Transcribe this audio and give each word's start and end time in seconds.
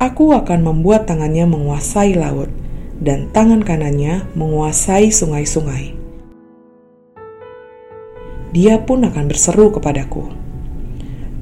Aku 0.00 0.32
akan 0.32 0.64
membuat 0.64 1.04
tangannya 1.04 1.44
menguasai 1.44 2.16
laut, 2.16 2.48
dan 2.96 3.28
tangan 3.28 3.60
kanannya 3.60 4.24
menguasai 4.32 5.12
sungai-sungai. 5.12 5.92
Dia 8.56 8.80
pun 8.80 9.04
akan 9.04 9.28
berseru 9.28 9.68
kepadaku, 9.68 10.32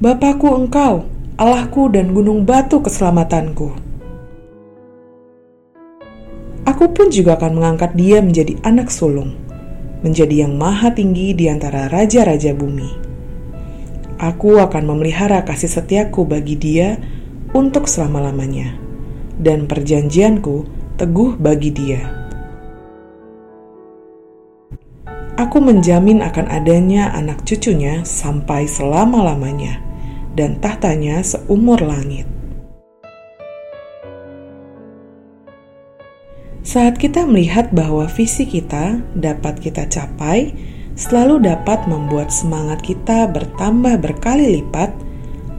Bapakku 0.03 0.51
engkau, 0.51 1.07
Allahku 1.39 1.87
dan 1.87 2.11
gunung 2.11 2.43
batu 2.43 2.83
keselamatanku. 2.83 3.71
Aku 6.67 6.91
pun 6.91 7.07
juga 7.07 7.39
akan 7.39 7.55
mengangkat 7.55 7.95
dia 7.95 8.19
menjadi 8.19 8.59
anak 8.67 8.91
sulung 8.91 9.50
menjadi 10.01 10.45
yang 10.45 10.57
maha 10.57 10.93
tinggi 10.93 11.33
di 11.37 11.49
antara 11.49 11.89
raja-raja 11.89 12.53
bumi. 12.57 12.89
Aku 14.21 14.61
akan 14.61 14.83
memelihara 14.85 15.41
kasih 15.41 15.69
setiaku 15.69 16.25
bagi 16.29 16.53
dia 16.53 16.97
untuk 17.57 17.89
selama-lamanya, 17.89 18.77
dan 19.41 19.65
perjanjianku 19.65 20.65
teguh 20.97 21.37
bagi 21.41 21.73
dia. 21.73 22.01
Aku 25.41 25.57
menjamin 25.57 26.21
akan 26.21 26.53
adanya 26.53 27.09
anak 27.17 27.41
cucunya 27.49 28.05
sampai 28.05 28.69
selama-lamanya, 28.69 29.81
dan 30.37 30.61
tahtanya 30.61 31.25
seumur 31.25 31.81
langit. 31.81 32.29
Saat 36.61 37.01
kita 37.01 37.25
melihat 37.25 37.73
bahwa 37.73 38.05
visi 38.05 38.45
kita 38.45 39.01
dapat 39.17 39.57
kita 39.57 39.89
capai, 39.89 40.53
selalu 40.93 41.41
dapat 41.41 41.89
membuat 41.89 42.29
semangat 42.29 42.85
kita 42.85 43.25
bertambah 43.33 43.97
berkali 43.97 44.61
lipat, 44.61 44.93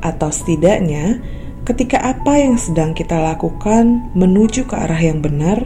atau 0.02 0.30
setidaknya 0.30 1.18
ketika 1.66 1.98
apa 2.02 2.38
yang 2.38 2.54
sedang 2.58 2.94
kita 2.94 3.18
lakukan 3.18 4.10
menuju 4.14 4.66
ke 4.66 4.74
arah 4.74 4.98
yang 4.98 5.22
benar 5.22 5.62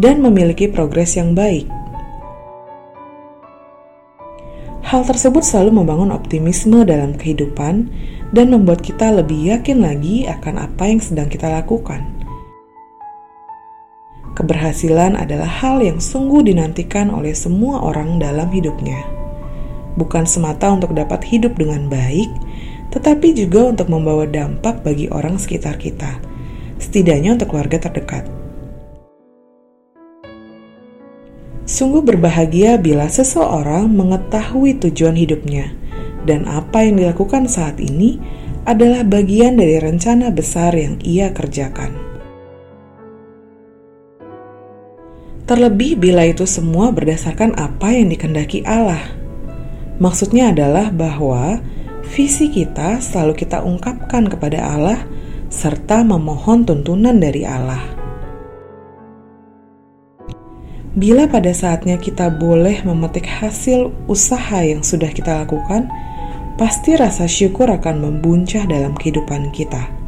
dan 0.00 0.20
memiliki 0.24 0.68
progres 0.68 1.16
yang 1.16 1.32
baik. 1.36 1.68
Hal 4.84 5.04
tersebut 5.06 5.44
selalu 5.44 5.80
membangun 5.84 6.10
optimisme 6.10 6.82
dalam 6.88 7.14
kehidupan 7.14 7.88
dan 8.32 8.46
membuat 8.48 8.80
kita 8.80 9.12
lebih 9.12 9.54
yakin 9.54 9.84
lagi 9.84 10.24
akan 10.24 10.66
apa 10.66 10.88
yang 10.88 11.00
sedang 11.04 11.28
kita 11.28 11.46
lakukan. 11.46 12.19
Keberhasilan 14.40 15.20
adalah 15.20 15.44
hal 15.60 15.84
yang 15.84 16.00
sungguh 16.00 16.40
dinantikan 16.40 17.12
oleh 17.12 17.36
semua 17.36 17.84
orang 17.84 18.16
dalam 18.16 18.48
hidupnya. 18.48 19.04
Bukan 20.00 20.24
semata 20.24 20.72
untuk 20.72 20.96
dapat 20.96 21.20
hidup 21.28 21.60
dengan 21.60 21.92
baik, 21.92 22.32
tetapi 22.88 23.36
juga 23.36 23.68
untuk 23.68 23.92
membawa 23.92 24.24
dampak 24.24 24.80
bagi 24.80 25.12
orang 25.12 25.36
sekitar 25.36 25.76
kita, 25.76 26.24
setidaknya 26.80 27.36
untuk 27.36 27.52
keluarga 27.52 27.84
terdekat. 27.84 28.24
Sungguh 31.68 32.00
berbahagia 32.00 32.80
bila 32.80 33.12
seseorang 33.12 33.92
mengetahui 33.92 34.80
tujuan 34.88 35.20
hidupnya 35.20 35.68
dan 36.24 36.48
apa 36.48 36.80
yang 36.80 36.96
dilakukan 36.96 37.44
saat 37.44 37.76
ini 37.76 38.16
adalah 38.64 39.04
bagian 39.04 39.60
dari 39.60 39.76
rencana 39.76 40.32
besar 40.32 40.72
yang 40.72 40.96
ia 41.04 41.28
kerjakan. 41.28 42.09
Terlebih 45.50 45.98
bila 45.98 46.30
itu 46.30 46.46
semua 46.46 46.94
berdasarkan 46.94 47.58
apa 47.58 47.90
yang 47.90 48.06
dikendaki 48.06 48.62
Allah. 48.62 49.02
Maksudnya 49.98 50.54
adalah 50.54 50.94
bahwa 50.94 51.58
visi 52.14 52.46
kita 52.46 53.02
selalu 53.02 53.34
kita 53.34 53.58
ungkapkan 53.58 54.30
kepada 54.30 54.62
Allah 54.62 55.02
serta 55.50 56.06
memohon 56.06 56.62
tuntunan 56.62 57.18
dari 57.18 57.42
Allah. 57.42 57.82
Bila 60.94 61.26
pada 61.26 61.50
saatnya 61.50 61.98
kita 61.98 62.30
boleh 62.30 62.86
memetik 62.86 63.26
hasil 63.26 63.90
usaha 64.06 64.62
yang 64.62 64.86
sudah 64.86 65.10
kita 65.10 65.34
lakukan, 65.34 65.90
pasti 66.62 66.94
rasa 66.94 67.26
syukur 67.26 67.66
akan 67.74 67.98
membuncah 67.98 68.62
dalam 68.70 68.94
kehidupan 68.94 69.50
kita. 69.50 69.99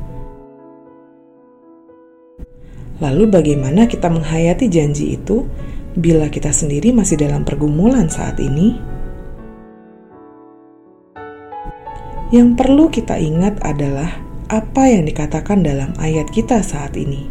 Lalu 3.01 3.31
bagaimana 3.31 3.89
kita 3.89 4.13
menghayati 4.13 4.69
janji 4.69 5.17
itu 5.17 5.49
bila 5.97 6.29
kita 6.29 6.53
sendiri 6.53 6.93
masih 6.93 7.17
dalam 7.17 7.47
pergumulan 7.47 8.11
saat 8.13 8.37
ini? 8.43 8.77
Yang 12.33 12.49
perlu 12.57 12.89
kita 12.89 13.21
ingat 13.21 13.61
adalah 13.61 14.09
apa 14.49 14.89
yang 14.89 15.05
dikatakan 15.05 15.61
dalam 15.65 15.93
ayat 16.01 16.29
kita 16.33 16.65
saat 16.65 16.97
ini, 16.97 17.29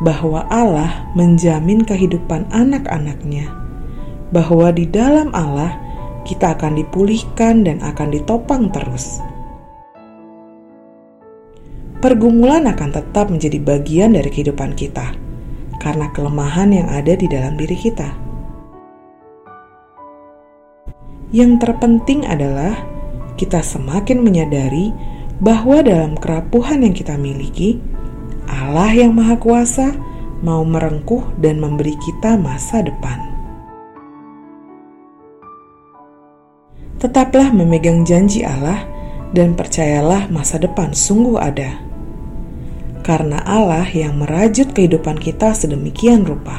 bahwa 0.00 0.44
Allah 0.48 1.08
menjamin 1.12 1.84
kehidupan 1.84 2.48
anak-anaknya, 2.48 3.48
bahwa 4.32 4.72
di 4.72 4.88
dalam 4.88 5.32
Allah 5.36 5.76
kita 6.24 6.56
akan 6.56 6.80
dipulihkan 6.80 7.64
dan 7.64 7.84
akan 7.84 8.08
ditopang 8.12 8.72
terus 8.72 9.20
pergumulan 12.00 12.68
akan 12.68 12.90
tetap 12.92 13.32
menjadi 13.32 13.56
bagian 13.60 14.12
dari 14.12 14.28
kehidupan 14.28 14.76
kita 14.76 15.16
karena 15.80 16.10
kelemahan 16.12 16.72
yang 16.72 16.88
ada 16.90 17.14
di 17.16 17.26
dalam 17.30 17.56
diri 17.56 17.76
kita. 17.76 18.10
Yang 21.34 21.68
terpenting 21.68 22.24
adalah 22.24 22.74
kita 23.36 23.60
semakin 23.60 24.22
menyadari 24.22 24.94
bahwa 25.42 25.84
dalam 25.84 26.16
kerapuhan 26.16 26.80
yang 26.80 26.94
kita 26.96 27.18
miliki, 27.20 27.76
Allah 28.48 28.88
yang 28.94 29.12
Maha 29.12 29.36
Kuasa 29.36 29.92
mau 30.40 30.64
merengkuh 30.64 31.36
dan 31.40 31.60
memberi 31.60 31.92
kita 32.00 32.40
masa 32.40 32.80
depan. 32.80 33.20
Tetaplah 36.96 37.52
memegang 37.52 38.08
janji 38.08 38.40
Allah 38.40 38.88
dan 39.36 39.52
percayalah 39.52 40.32
masa 40.32 40.56
depan 40.56 40.96
sungguh 40.96 41.36
ada 41.36 41.85
karena 43.06 43.38
Allah 43.46 43.86
yang 43.86 44.18
merajut 44.18 44.74
kehidupan 44.74 45.22
kita 45.22 45.54
sedemikian 45.54 46.26
rupa. 46.26 46.58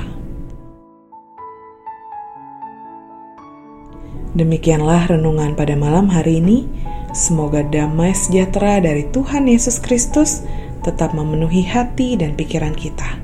Demikianlah 4.32 5.12
renungan 5.12 5.60
pada 5.60 5.76
malam 5.76 6.08
hari 6.08 6.40
ini. 6.40 6.64
Semoga 7.12 7.68
damai 7.68 8.16
sejahtera 8.16 8.80
dari 8.80 9.04
Tuhan 9.12 9.52
Yesus 9.52 9.84
Kristus 9.84 10.48
tetap 10.88 11.12
memenuhi 11.12 11.68
hati 11.68 12.16
dan 12.16 12.40
pikiran 12.40 12.72
kita. 12.72 13.20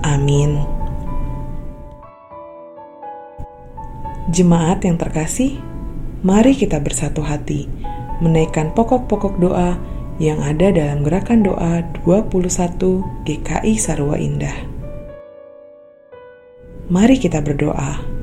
Amin. 0.00 0.64
Jemaat 4.32 4.80
yang 4.88 4.96
terkasih, 4.96 5.60
mari 6.24 6.56
kita 6.56 6.80
bersatu 6.80 7.20
hati 7.20 7.68
menaikkan 8.24 8.72
pokok-pokok 8.72 9.36
doa 9.42 9.76
yang 10.22 10.38
ada 10.38 10.70
dalam 10.70 11.02
gerakan 11.02 11.42
doa 11.42 11.82
21 12.06 13.26
GKI 13.26 13.74
Sarwa 13.74 14.14
Indah. 14.14 14.54
Mari 16.86 17.16
kita 17.18 17.40
berdoa. 17.40 18.13